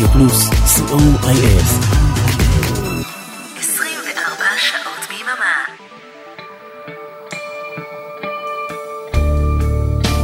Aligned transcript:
רדיו 0.00 0.12
פלוס, 0.12 0.48
co.il. 0.48 1.62
24 3.58 4.44
שעות 4.56 5.08
ביממה. 5.08 5.64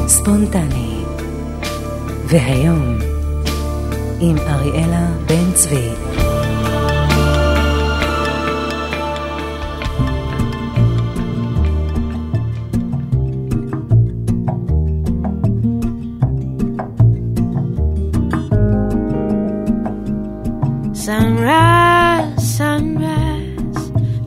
ספונטני. 0.09 1.05
והיום, 2.27 2.99
עם 4.21 4.39
אריאלה 4.39 5.07
בן 5.27 5.53
צבי. 5.55 6.16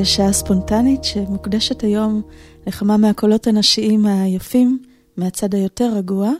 בשעה 0.00 0.32
ספונטנית 0.32 1.04
שמוקדשת 1.04 1.82
היום 1.82 2.22
לכמה 2.66 2.96
מהקולות 2.96 3.46
הנשיים 3.46 4.06
היפים 4.06 4.78
מהצד 5.16 5.54
היותר 5.54 5.92
רגוע, 5.96 6.32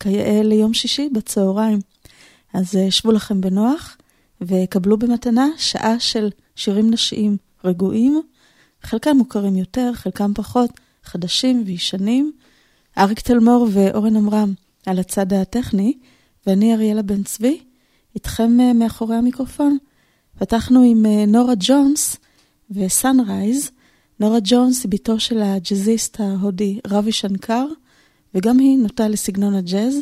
כיאה 0.00 0.42
ליום 0.42 0.74
שישי 0.74 1.08
בצהריים. 1.08 1.78
אז 2.54 2.76
אה, 2.76 2.90
שבו 2.90 3.12
לכם 3.12 3.40
בנוח 3.40 3.96
וקבלו 4.40 4.96
במתנה 4.98 5.48
שעה 5.56 6.00
של 6.00 6.30
שירים 6.56 6.90
נשיים 6.90 7.36
רגועים, 7.64 8.22
חלקם 8.82 9.16
מוכרים 9.16 9.56
יותר, 9.56 9.90
חלקם 9.94 10.34
פחות, 10.34 10.70
חדשים 11.04 11.62
וישנים. 11.66 12.32
אריק 12.98 13.20
תלמור 13.20 13.68
ואורן 13.72 14.16
עמרם 14.16 14.52
על 14.86 14.98
הצד 14.98 15.32
הטכני, 15.32 15.92
ואני 16.46 16.74
אריאלה 16.74 17.02
בן 17.02 17.22
צבי, 17.22 17.60
איתכם 18.14 18.60
אה, 18.60 18.72
מאחורי 18.72 19.16
המיקרופון. 19.16 19.78
פתחנו 20.38 20.82
עם 20.82 21.06
אה, 21.06 21.26
נורה 21.26 21.54
ג'ונס 21.58 22.16
ו 22.70 22.81
Sunrise. 22.81 23.70
נורה 24.20 24.38
ג'ונס 24.44 24.82
היא 24.82 24.90
בתו 24.90 25.20
של 25.20 25.42
הג'אזיסט 25.42 26.20
ההודי 26.20 26.80
ראווי 26.86 27.12
שנקר, 27.12 27.66
וגם 28.34 28.58
היא 28.58 28.78
נוטה 28.78 29.08
לסגנון 29.08 29.54
הג'אז, 29.54 29.98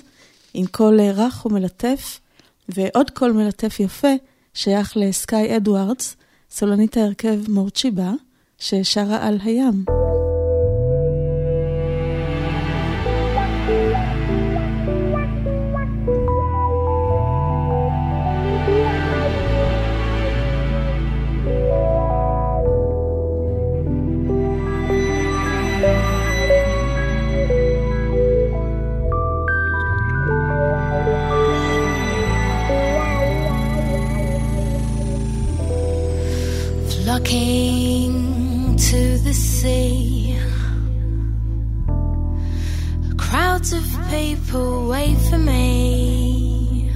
עם 0.54 0.66
קול 0.66 1.00
רך 1.00 1.46
ומלטף, 1.46 2.20
ועוד 2.68 3.10
קול 3.10 3.32
מלטף 3.32 3.80
יפה 3.80 4.14
שייך 4.54 4.96
לסקיי 4.96 5.56
אדוארדס, 5.56 6.16
סולנית 6.50 6.96
ההרכב 6.96 7.50
מורצ'יבה, 7.50 8.12
ששרה 8.58 9.26
על 9.26 9.38
הים. 9.44 10.05
lots 43.72 43.84
of 43.84 44.10
people 44.10 44.88
wait 44.88 45.16
for 45.28 45.38
me. 45.38 46.90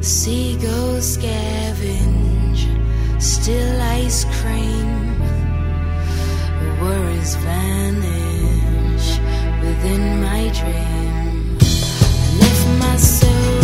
Seagulls 0.00 1.16
scavenge, 1.16 2.64
still 3.20 3.80
ice 3.80 4.24
cream. 4.24 5.20
Worries 6.80 7.34
vanish 7.36 9.18
within 9.62 10.22
my 10.22 10.48
dream. 10.48 11.58
I 11.62 12.78
my 12.78 12.96
soul. 12.96 13.59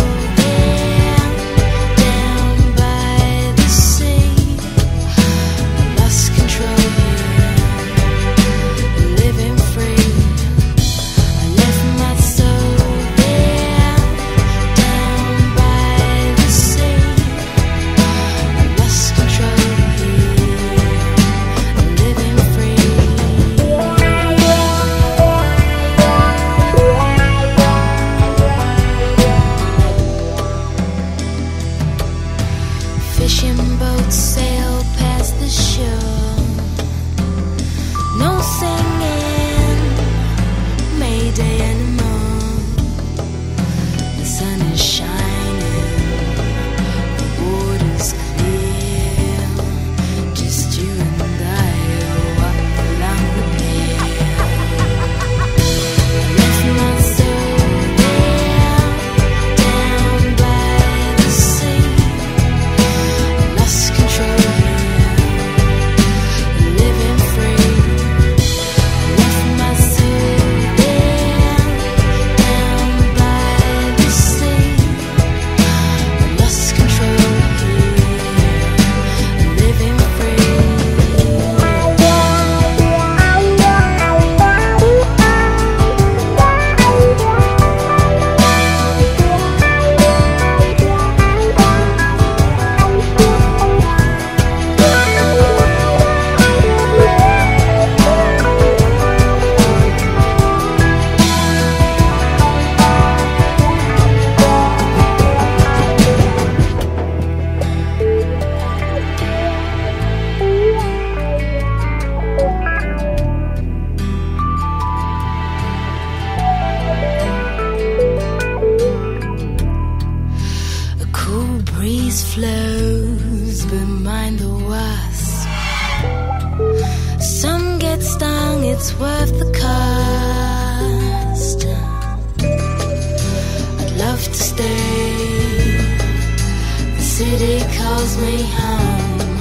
city 137.39 137.61
calls 137.77 138.17
me 138.19 138.43
home. 138.59 139.37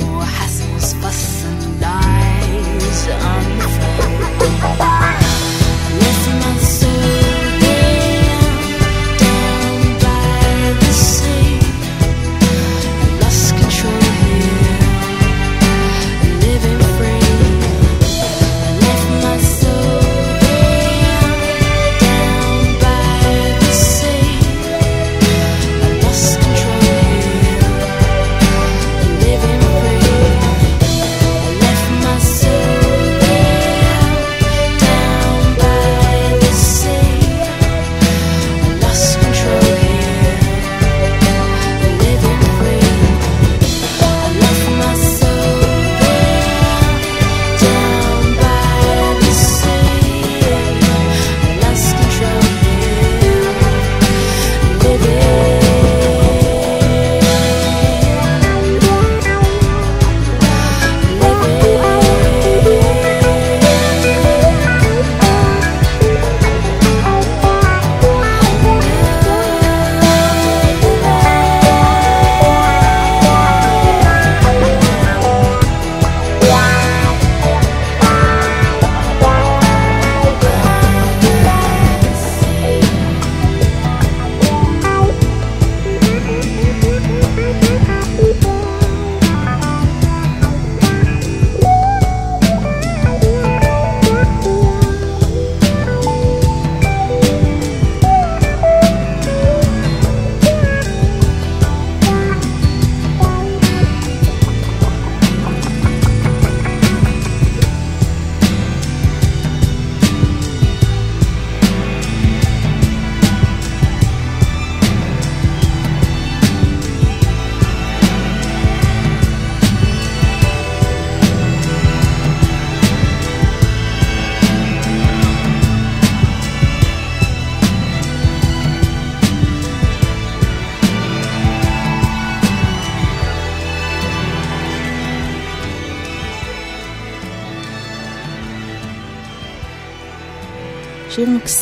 More 0.00 0.24
hassles, 0.24 0.94
fuss, 1.00 1.44
and 1.44 1.80
lies. 1.80 3.08
I'm 3.08 3.60
free. 3.74 4.77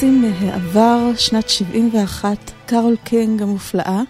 קלאסיים 0.00 0.22
מהעבר, 0.22 1.08
אה, 1.10 1.16
שנת 1.16 1.48
71, 1.48 2.50
קארול 2.66 2.96
קינג 3.04 3.42
המופלאה, 3.42 4.02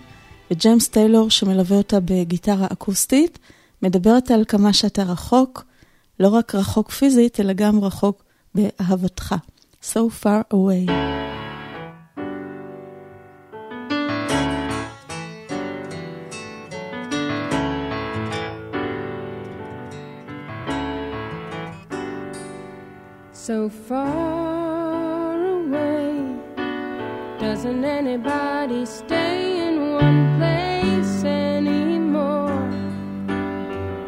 וג'יימס 0.51 0.89
טיילור 0.89 1.31
שמלווה 1.31 1.77
אותה 1.77 1.99
בגיטרה 2.01 2.67
אקוסטית, 2.73 3.39
מדברת 3.83 4.31
על 4.31 4.45
כמה 4.49 4.73
שאתה 4.73 5.03
רחוק, 5.03 5.65
לא 6.21 6.29
רק 6.29 6.55
רחוק 6.55 6.91
פיזית, 6.91 7.41
אלא 7.41 7.53
גם 7.53 7.85
רחוק 7.85 8.25
באהבתך. 8.55 9.35
So 9.83 10.11
far 10.23 10.43
away. 10.55 10.91
So 23.47 23.71
far 23.89 24.46
doesn't 27.67 27.85
anybody 27.85 28.87
stay 28.87 29.67
in 29.67 29.93
one 29.93 30.39
place 30.39 31.25
anymore? 31.25 32.63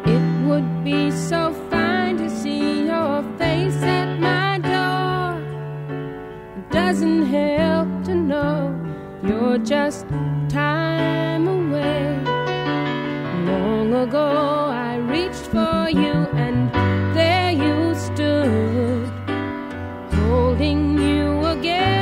It 0.05 0.47
would 0.47 0.85
be 0.85 1.11
so 1.11 1.53
fine 1.69 2.15
to 2.19 2.29
see 2.29 2.85
your 2.85 3.21
face 3.37 3.81
at 3.83 4.17
my 4.17 4.59
door. 4.59 5.41
It 6.57 6.71
doesn't 6.71 7.25
help 7.25 7.89
to 8.05 8.15
know 8.15 8.73
you're 9.21 9.57
just 9.57 10.07
time 10.47 11.45
away. 11.45 12.17
Long 13.51 13.93
ago, 13.93 14.69
I 14.71 14.95
reached 15.15 15.47
for 15.55 15.89
you, 15.89 16.15
and 16.45 16.71
there 17.13 17.51
you 17.51 17.93
stood. 17.93 19.11
Holding 20.13 20.97
you 20.97 21.45
again 21.45 21.98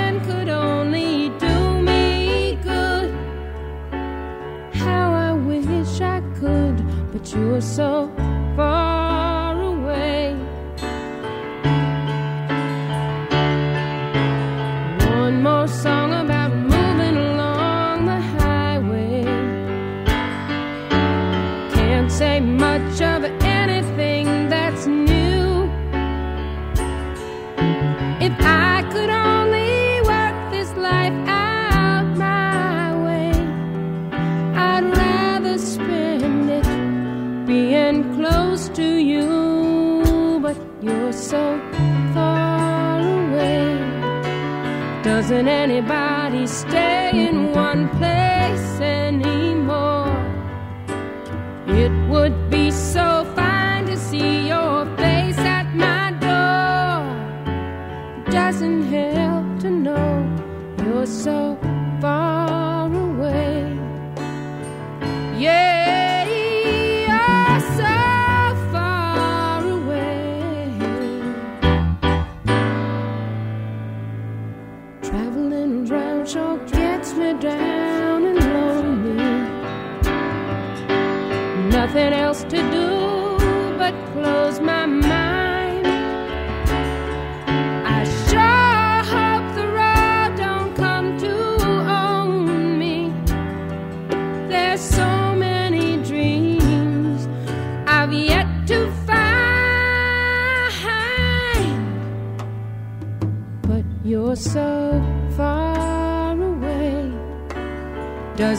but 7.18 7.34
you're 7.34 7.62
so 7.62 8.12
far 8.56 9.60
away. 9.60 10.36
One 15.20 15.42
more 15.42 15.68
song 15.68 16.17
Doesn't 45.28 45.50
anybody 45.50 46.48
stay 46.48 47.07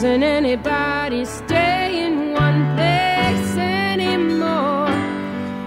Doesn't 0.00 0.22
anybody 0.22 1.24
stay 1.24 2.06
in 2.06 2.32
one 2.32 2.60
place 2.76 3.56
anymore? 3.56 4.94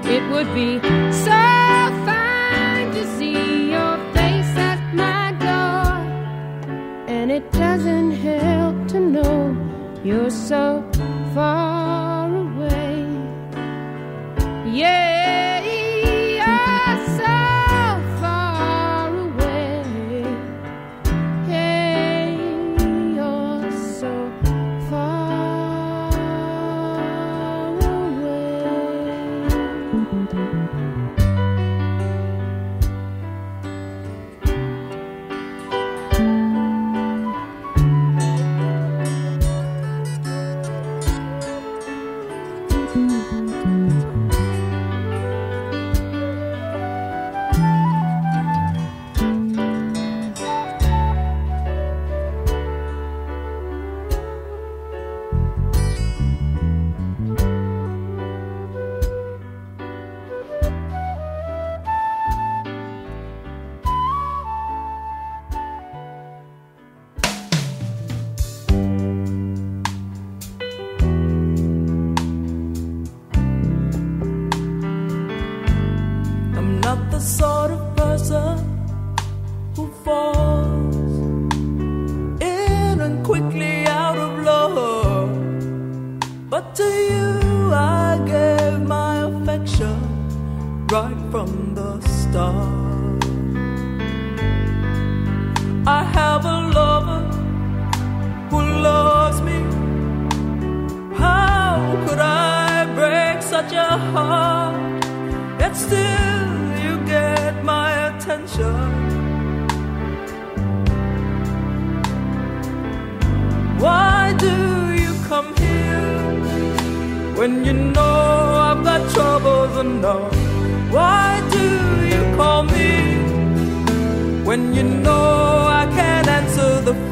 It 0.05 0.23
would 0.31 0.47
be 0.55 0.79
so 1.11 1.41
fine 2.07 2.91
to 2.93 3.03
see 3.17 3.71
your 3.71 3.97
face 4.13 4.55
at 4.55 4.79
my 4.93 5.33
door. 5.33 5.91
And 7.09 7.29
it 7.29 7.51
doesn't 7.51 8.11
help 8.11 8.87
to 8.93 9.01
know 9.01 9.53
you're 10.01 10.29
so 10.29 10.81
far 11.33 12.33
away. 12.33 13.05
Yeah, 14.71 15.10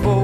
for 0.04 0.19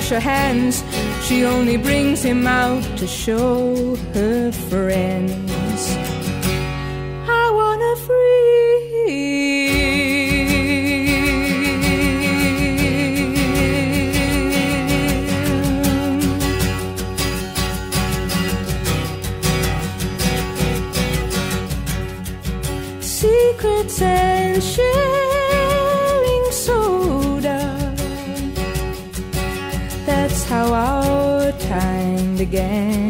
wash 0.00 0.08
her 0.08 0.20
hands. 0.20 0.82
She 1.26 1.44
only 1.44 1.76
brings 1.76 2.22
him 2.22 2.46
out 2.46 2.82
to 2.96 3.06
show 3.06 3.96
her 4.14 4.50
friends. 4.50 5.09
began. 32.50 33.09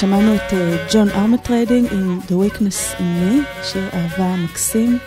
שמענו 0.00 0.34
את 0.34 0.52
אה, 0.52 0.86
ג'ואן 0.92 1.08
ארמטריידינג 1.08 1.92
עם 1.92 2.18
The 2.28 2.32
Weakness 2.32 2.98
in 2.98 3.00
Me, 3.00 3.64
שיר 3.64 3.88
אהבה 3.92 4.36
מקסים, 4.36 4.98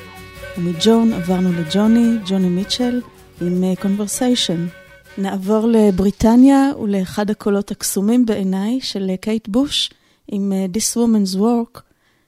ומג'ואן 0.58 1.14
עברנו 1.14 1.50
לג'וני, 1.54 2.18
ג'וני 2.26 2.50
מיטשל, 2.50 3.02
עם 3.42 3.64
אה, 3.64 3.74
Conversation. 3.74 4.60
נעבור 5.18 5.68
לבריטניה 5.68 6.72
ולאחד 6.82 7.30
הקולות 7.30 7.72
הקסומים 7.72 8.26
בעיניי 8.26 8.82
של 8.82 9.12
קייט 9.22 9.48
בוש 9.48 9.90
עם 10.28 10.54
This 10.74 10.98
Woman's 10.98 11.38
Work, 11.38 11.80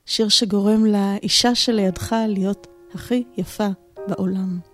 שיר 0.06 0.30
שגורם 0.30 0.86
לאישה 0.86 1.56
שלידך 1.56 2.16
להיות 2.28 2.68
הכי 2.94 3.24
יפה 3.38 3.68
בעולם. 4.08 4.71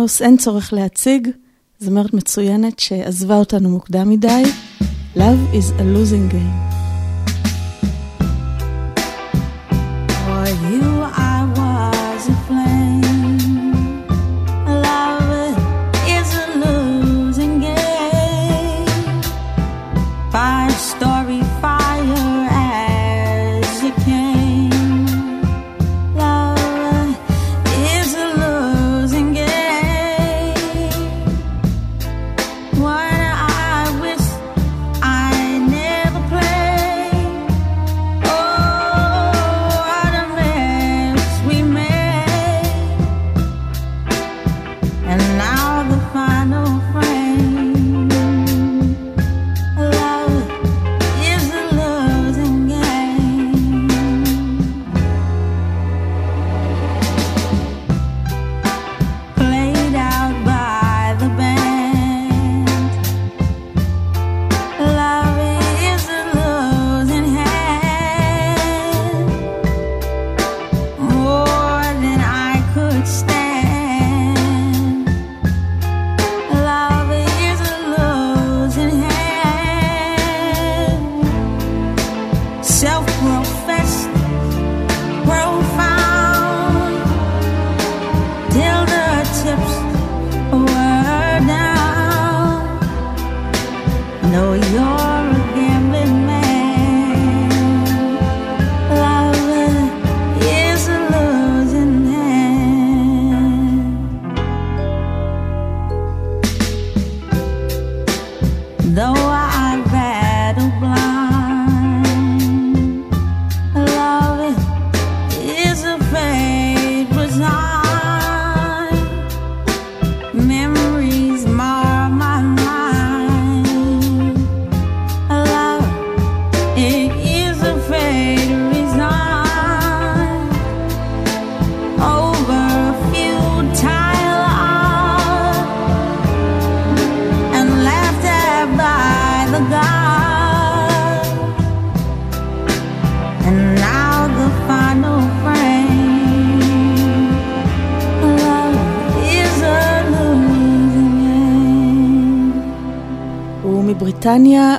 ויינהאוס 0.00 0.22
אין 0.22 0.36
צורך 0.36 0.72
להציג, 0.72 1.28
זמרת 1.78 2.14
מצוינת 2.14 2.78
שעזבה 2.78 3.36
אותנו 3.36 3.68
מוקדם 3.68 4.10
מדי. 4.10 4.42
Love 5.16 5.54
is 5.54 5.72
a 5.78 5.82
losing 5.82 6.32
game. 6.32 6.70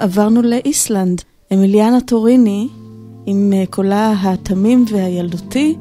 עברנו 0.02 0.42
לאיסלנד. 0.42 1.22
אמיליאנה 1.54 2.02
טוריני, 2.02 2.68
עם 3.26 3.54
אה, 3.54 3.64
קולה 3.70 4.14
התמים 4.22 4.86
והילדותי, 4.88 5.76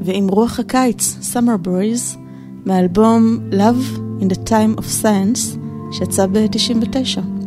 ועם 0.00 0.28
רוח 0.28 0.60
הקיץ, 0.60 1.16
Summer 1.32 1.66
Breeze, 1.66 2.18
מאלבום 2.66 3.38
Love 3.52 3.98
in 4.20 4.24
the 4.24 4.48
Time 4.48 4.78
of 4.78 5.02
Science, 5.02 5.58
שיצא 5.92 6.26
ב-99. 6.26 7.41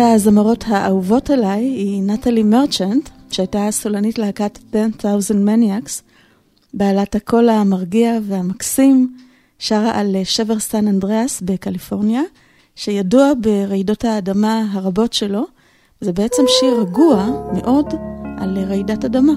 הזמרות 0.00 0.64
האהובות 0.66 1.30
עליי 1.30 1.64
היא 1.64 2.02
נטלי 2.02 2.42
מרצ'נט, 2.42 3.08
שהייתה 3.30 3.68
סולנית 3.70 4.18
להקת 4.18 4.58
10,000 4.72 5.44
מניאקס, 5.44 6.02
בעלת 6.74 7.14
הקול 7.14 7.48
המרגיע 7.48 8.18
והמקסים, 8.22 9.16
שרה 9.58 10.00
על 10.00 10.16
שבר 10.24 10.58
סן 10.58 10.88
אנדריאס 10.88 11.40
בקליפורניה, 11.40 12.22
שידוע 12.74 13.32
ברעידות 13.40 14.04
האדמה 14.04 14.64
הרבות 14.72 15.12
שלו. 15.12 15.44
זה 16.00 16.12
בעצם 16.12 16.42
שיר 16.48 16.80
רגוע 16.80 17.26
מאוד 17.52 17.94
על 18.38 18.58
רעידת 18.58 19.04
אדמה. 19.04 19.32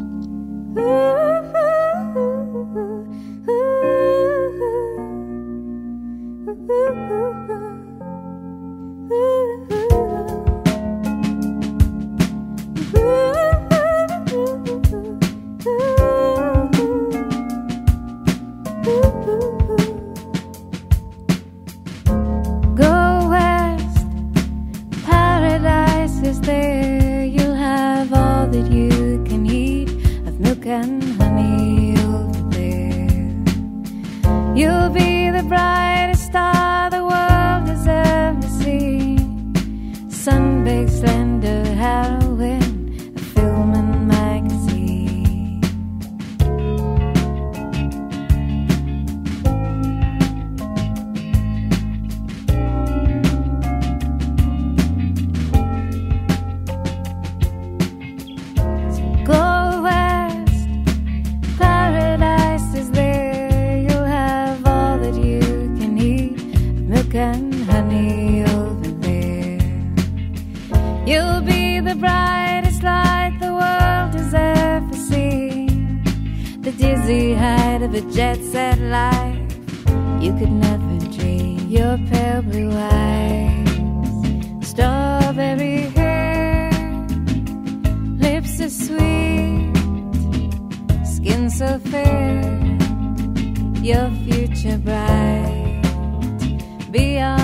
Ooh. 9.11 9.45
there 26.49 27.25
you'll 27.25 27.59
have 27.71 28.11
all 28.11 28.47
that 28.47 28.67
you 28.71 28.89
can 29.27 29.41
eat 29.45 29.89
of 30.27 30.39
milk 30.39 30.65
and 30.65 31.03
honey 31.19 31.95
over 32.13 32.41
there. 32.57 33.29
You'll 34.59 34.93
be 35.01 35.29
the 35.37 35.45
brightest 35.53 36.25
star 36.29 36.89
the 36.89 37.03
world 37.11 37.63
has 37.71 37.85
ever 37.87 38.49
seen. 38.63 39.19
Sun-baked, 40.09 40.91
slender, 40.99 41.63
Harold. 41.83 42.18
The 76.71 76.77
dizzy 76.77 77.33
height 77.33 77.81
of 77.81 77.93
a 77.95 78.01
jet 78.11 78.37
set 78.43 78.77
life. 78.79 79.39
You 80.21 80.33
could 80.37 80.51
never 80.51 80.99
dream. 81.15 81.67
Your 81.67 81.97
pale 82.09 82.41
blue 82.43 82.71
eyes, 82.71 83.67
strawberry 84.69 85.81
hair, 85.97 86.69
lips 88.17 88.57
so 88.57 88.67
sweet, 88.67 89.73
skin 91.05 91.49
so 91.49 91.79
fair, 91.79 92.41
your 93.81 94.09
future 94.25 94.77
bright, 94.77 95.81
beyond 96.91 97.38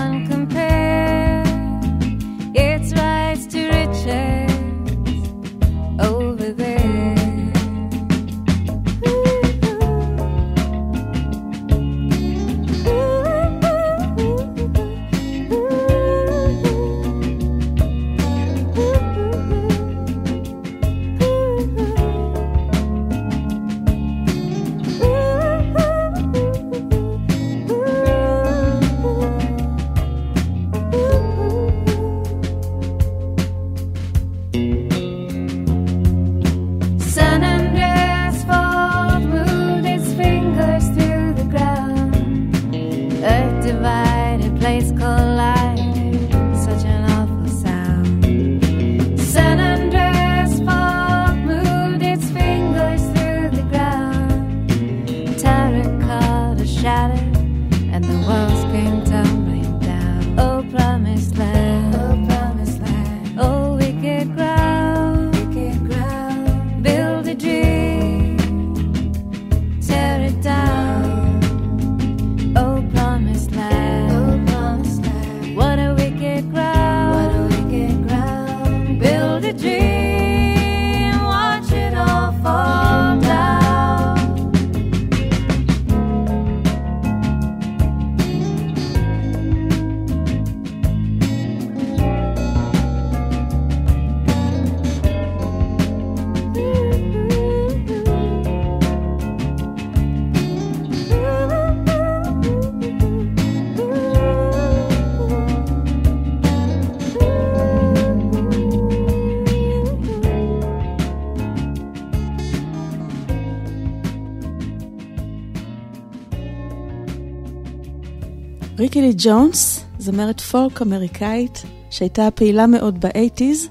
ריקי 118.96 119.08
לי 119.08 119.14
ג'ונס, 119.18 119.86
זמרת 120.00 120.42
פולק 120.42 120.82
אמריקאית 120.82 121.64
שהייתה 121.90 122.32
פעילה 122.32 122.68
מאוד 122.68 123.02
באייטיז, 123.02 123.70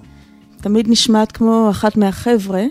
תמיד 0.60 0.90
נשמעת 0.90 1.32
כמו 1.32 1.68
אחת 1.70 1.96
מהחבר'ה, 1.96 2.64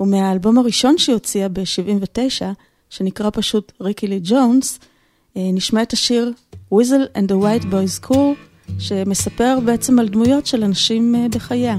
ומהאלבום 0.00 0.58
הראשון 0.58 0.98
שהיא 0.98 1.14
הוציאה 1.14 1.48
ב-79, 1.48 2.42
שנקרא 2.90 3.30
פשוט 3.32 3.72
ריקי 3.80 4.06
לי 4.06 4.20
ג'ונס, 4.22 4.78
אה, 5.36 5.50
נשמע 5.52 5.82
את 5.82 5.92
השיר 5.92 6.32
Weasel 6.74 7.16
and 7.16 7.30
the 7.30 7.34
White 7.34 7.64
Boys 7.64 8.10
Cool, 8.10 8.70
שמספר 8.78 9.58
בעצם 9.64 9.98
על 9.98 10.08
דמויות 10.08 10.46
של 10.46 10.64
אנשים 10.64 11.14
אה, 11.14 11.28
בחייה. 11.28 11.76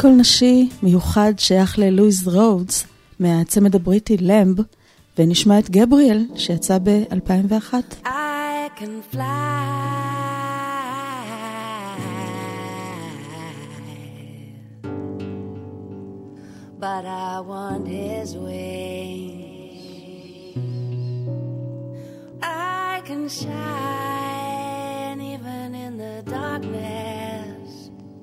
קול 0.00 0.10
נשי 0.10 0.68
מיוחד 0.82 1.32
שייך 1.38 1.78
ללואיז 1.78 2.28
רודס 2.28 2.86
מהצמד 3.20 3.74
הבריטי 3.74 4.16
למב, 4.16 4.60
ונשמע 5.18 5.58
את 5.58 5.70
גבריאל 5.70 6.26
שיצא 6.36 6.78
ב-2001. 6.82 7.74
I 8.04 8.70
can 8.76 9.02
fly. 9.12 9.24
But 16.80 17.04
I 17.04 17.40
want 17.50 17.84
his 17.88 18.30
wings. 18.36 19.48
I 22.42 23.02
can 23.08 23.28
shine 23.28 24.17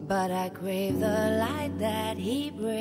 But 0.08 0.30
I 0.30 0.49
crave 0.49 0.99
the 0.99 1.39
light 1.39 1.72
that 1.80 2.16
he 2.18 2.51
brings. 2.51 2.76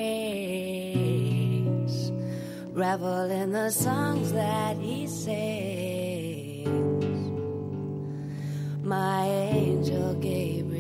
Revel 2.73 3.31
in 3.31 3.53
the 3.53 3.71
songs 3.71 4.31
that 4.33 4.77
he 4.77 5.07
sings. 5.07 6.69
My 8.83 9.25
angel 9.25 10.15
Gabriel. 10.17 10.74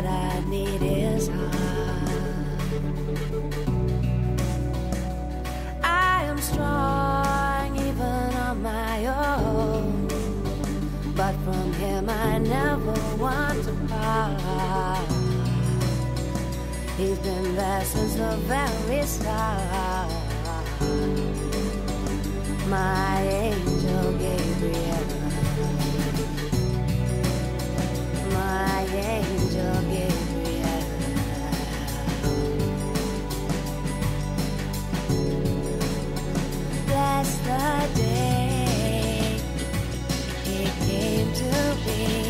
But 0.00 0.06
I 0.08 0.40
need 0.48 0.80
is 0.80 1.28
heart. 1.28 2.08
I 5.82 6.22
am 6.30 6.38
strong 6.38 7.76
even 7.88 8.36
on 8.46 8.62
my 8.62 9.06
own, 9.06 10.06
but 11.16 11.34
from 11.44 11.72
him 11.72 12.08
I 12.08 12.38
never 12.38 12.94
want 13.16 13.64
to 13.64 13.72
part. 13.88 15.08
He's 16.96 17.18
been 17.18 17.56
there 17.56 17.84
since 17.84 18.14
the 18.14 18.36
very 18.52 19.02
start. 19.02 20.12
My 22.68 23.20
angel 23.22 24.12
Gabriel. 24.22 25.06
My 28.32 28.86
angel 28.94 29.37
the 37.48 37.88
day 37.94 39.40
he 40.44 40.64
came 40.84 41.32
to 41.32 41.76
be. 41.84 42.27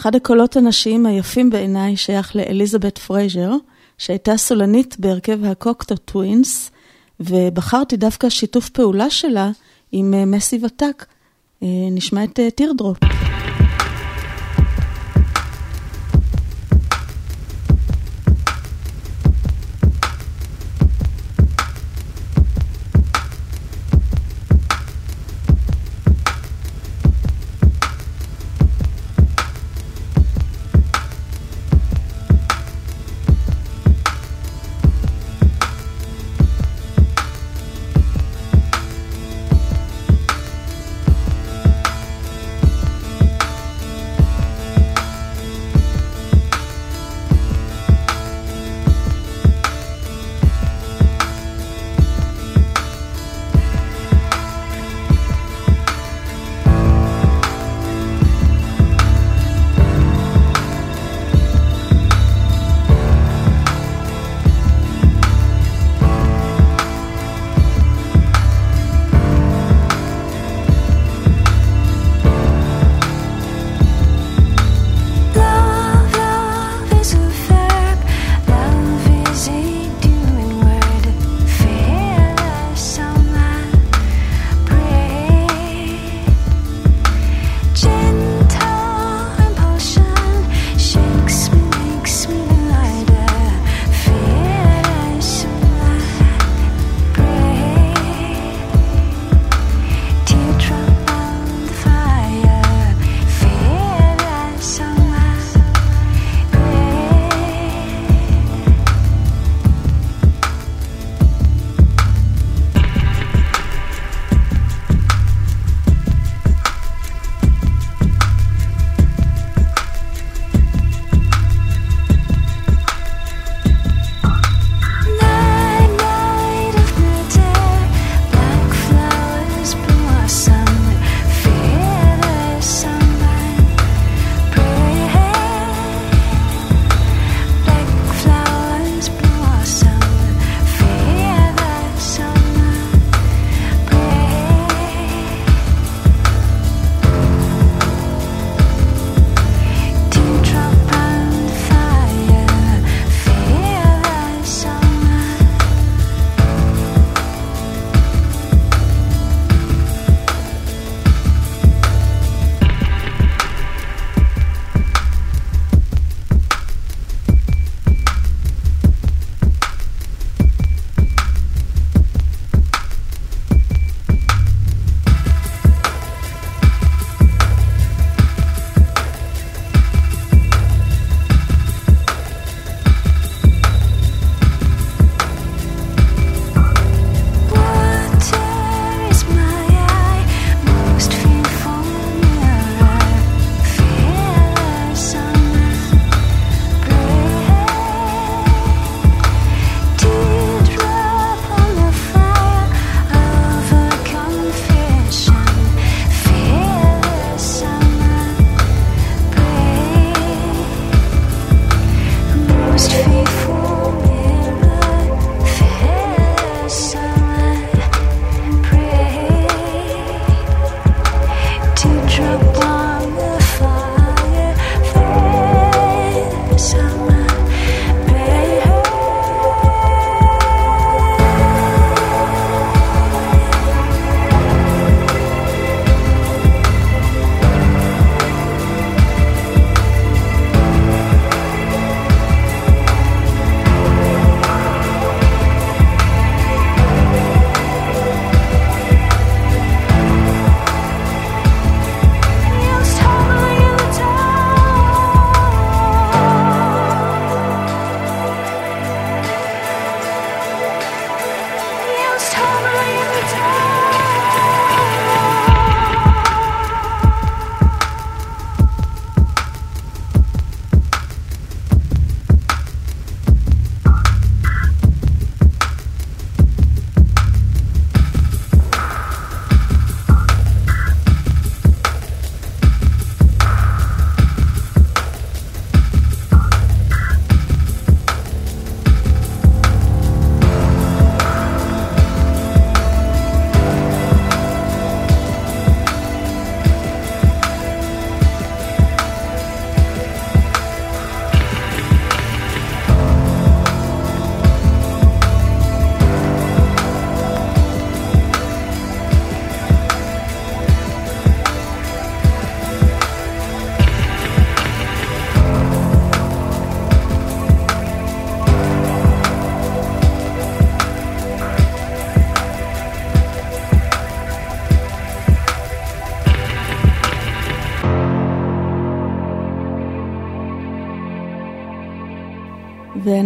אחד 0.00 0.14
הקולות 0.14 0.56
הנשיים 0.56 1.06
היפים 1.06 1.50
בעיניי 1.50 1.96
שייך 1.96 2.36
לאליזבת 2.36 2.98
פרייזר, 2.98 3.52
שהייתה 3.98 4.36
סולנית 4.36 4.96
בהרכב 4.98 5.44
הקוקטו 5.44 5.96
טווינס, 5.96 6.70
ובחרתי 7.20 7.96
דווקא 7.96 8.28
שיתוף 8.28 8.68
פעולה 8.68 9.10
שלה 9.10 9.50
עם 9.92 10.14
אה, 10.14 10.24
מסיב 10.24 10.58
אטאק. 10.62 11.06
אה, 11.62 11.68
נשמע 11.90 12.24
את 12.24 12.38
Teardrop. 12.54 13.09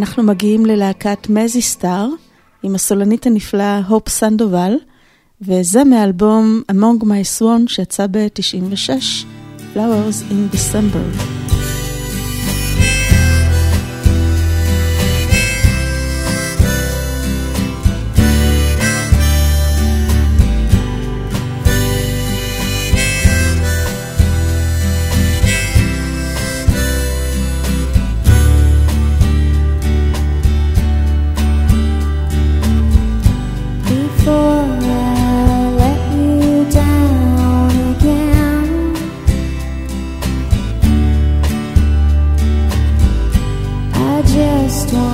ואנחנו 0.04 0.22
מגיעים 0.22 0.66
ללהקת 0.66 1.26
מזי 1.30 1.62
סטאר 1.62 2.08
עם 2.62 2.74
הסולנית 2.74 3.26
הנפלאה 3.26 3.80
הופ 3.88 4.08
סנדובל, 4.08 4.72
וזה 5.40 5.84
מאלבום 5.84 6.62
Among 6.72 7.04
My 7.04 7.38
Swan 7.38 7.66
שיצא 7.66 8.06
ב-96, 8.10 8.90
Flowers 9.74 10.30
in 10.30 10.56
December. 10.56 11.33
storm. 44.68 45.13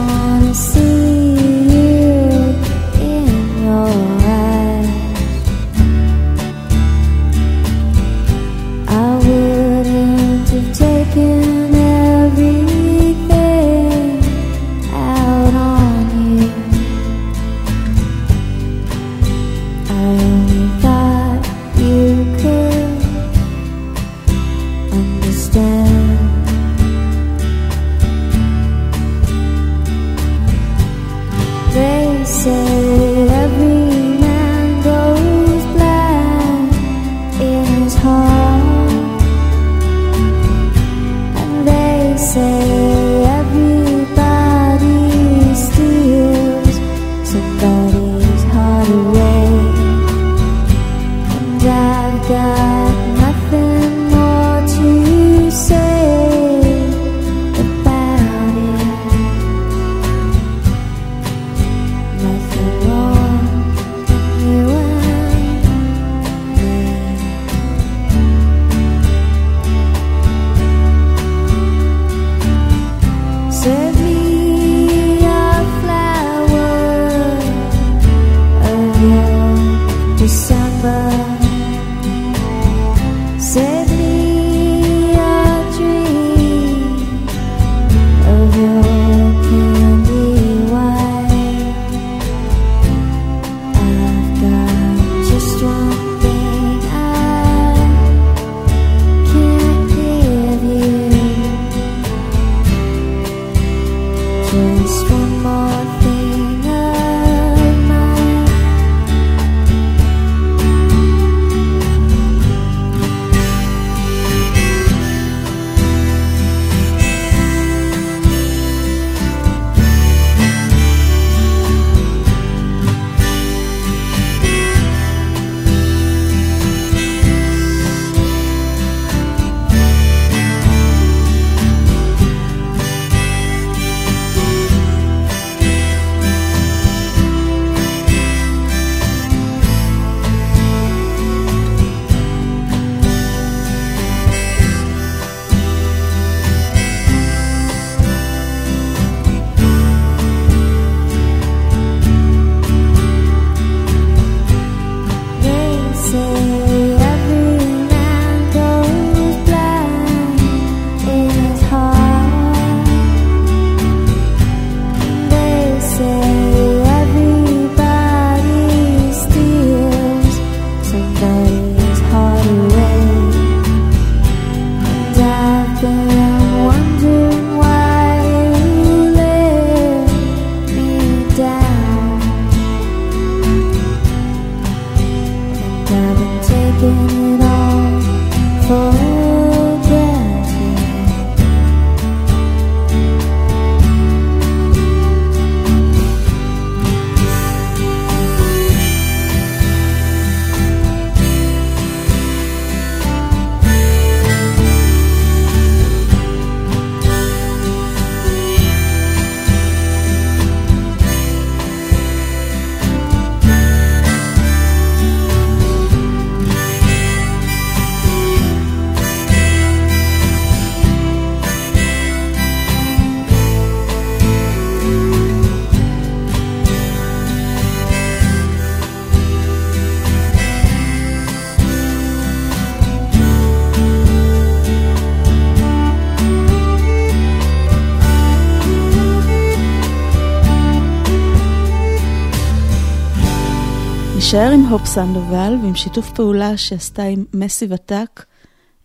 נישאר 244.33 244.51
עם 244.51 244.61
הופ 244.61 244.87
סנדובל 244.87 245.57
ועם 245.63 245.75
שיתוף 245.75 246.11
פעולה 246.11 246.57
שעשתה 246.57 247.03
עם 247.03 247.25
מסי 247.35 247.67
וטק 247.71 248.25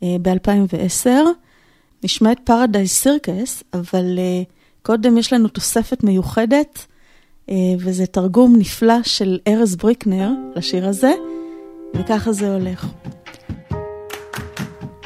אה, 0.03 0.15
ב-2010. 0.21 1.09
נשמע 2.03 2.31
את 2.31 2.39
פרדייס 2.43 3.01
סירקס, 3.01 3.63
אבל 3.73 4.19
uh, 4.19 4.45
קודם 4.81 5.17
יש 5.17 5.33
לנו 5.33 5.47
תוספת 5.47 6.03
מיוחדת, 6.03 6.85
אה, 7.49 7.55
וזה 7.79 8.05
תרגום 8.05 8.55
נפלא 8.57 9.03
של 9.03 9.39
ארז 9.47 9.75
בריקנר 9.75 10.29
לשיר 10.55 10.87
הזה, 10.87 11.13
וככה 11.95 12.31
זה 12.31 12.53
הולך. 12.53 12.87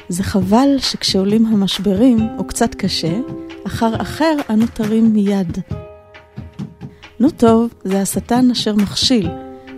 זה 0.10 0.24
חבל 0.24 0.76
שכשעולים 0.78 1.46
המשברים 1.46 2.20
הוא 2.38 2.48
קצת 2.48 2.76
קשה, 2.76 3.20
אחר 3.68 4.02
אחר 4.02 4.36
אנו 4.50 4.66
תרים 4.74 5.14
מיד. 5.14 5.58
נו 7.20 7.30
טוב, 7.30 7.74
זה 7.84 8.02
השטן 8.02 8.52
אשר 8.52 8.76
מכשיל, 8.76 9.30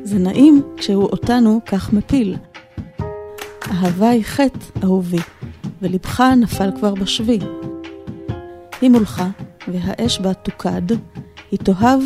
זה 0.03 0.19
נעים 0.19 0.61
כשהוא 0.77 1.03
אותנו 1.03 1.59
כך 1.65 1.93
מפיל. 1.93 2.35
אהבה 3.71 4.09
היא 4.09 4.23
חטא, 4.23 4.65
אהובי, 4.83 5.17
ולבך 5.81 6.21
נפל 6.21 6.69
כבר 6.79 6.93
בשבי. 6.93 7.39
היא 8.81 8.89
מולך, 8.89 9.23
והאש 9.67 10.19
בה 10.19 10.33
תוקד, 10.33 10.91
היא 11.51 11.59
תאהב, 11.59 11.99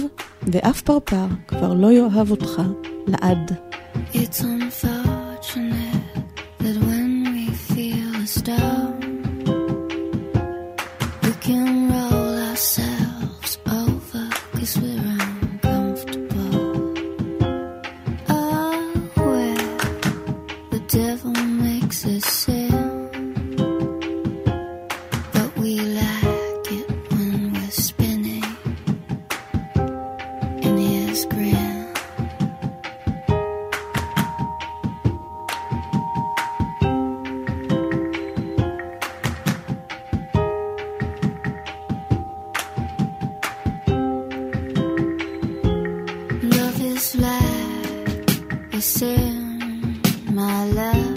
ואף 0.43 0.81
פרפר 0.81 1.25
כבר 1.47 1.73
לא 1.73 1.91
יאהב 1.91 2.31
אותך 2.31 2.61
לעד. 3.07 3.51
It's 4.13 4.41
unfortunate 4.41 5.04
my 50.45 50.65
love, 50.65 51.14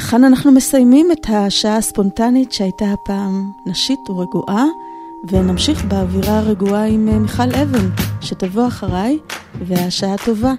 וכאן 0.00 0.24
אנחנו 0.24 0.52
מסיימים 0.52 1.12
את 1.12 1.26
השעה 1.28 1.76
הספונטנית 1.76 2.52
שהייתה 2.52 2.84
הפעם 2.92 3.52
נשית 3.66 4.10
ורגועה, 4.10 4.64
ונמשיך 5.28 5.84
באווירה 5.84 6.38
הרגועה 6.38 6.86
עם 6.86 7.08
אה, 7.08 7.18
מיכל 7.18 7.54
אבן, 7.62 7.88
שתבוא 8.20 8.66
אחריי, 8.66 9.18
והשעה 9.66 10.14
טובה. 10.24 10.52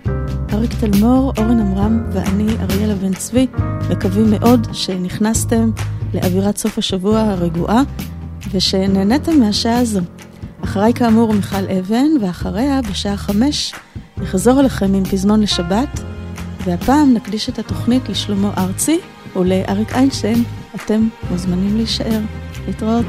אריק 0.54 0.72
תלמור, 0.80 1.34
אורן 1.38 1.60
עמרם 1.60 2.04
ואני, 2.14 2.48
אריאלה 2.60 2.96
בן 2.96 3.14
צבי, 3.14 3.48
מקווים 3.90 4.32
מאוד 4.32 4.68
שנכנסתם 4.74 5.72
לאווירת 6.14 6.58
סוף 6.58 6.78
השבוע 6.78 7.20
הרגועה, 7.20 7.82
ושנהניתם 8.52 9.40
מהשעה 9.40 9.80
הזו. 9.80 10.02
אחריי 10.64 10.94
כאמור 10.94 11.34
מיכל 11.34 11.70
אבן, 11.80 12.08
ואחריה 12.22 12.82
בשעה 12.82 13.18
חמש 13.18 13.74
נחזור 14.18 14.60
אליכם 14.60 14.94
עם 14.94 15.06
פזמון 15.06 15.42
לשבת, 15.42 16.00
והפעם 16.66 17.14
נקדיש 17.14 17.50
את 17.50 17.60
התוכנית 17.60 18.10
לשלמה 18.10 18.54
ארצי 18.58 19.00
ולאריק 19.36 19.94
איינשטיין. 19.94 20.44
אתם 20.76 21.08
מוזמנים 21.30 21.78
להישאר. 21.78 22.20
להתראות. 22.68 23.06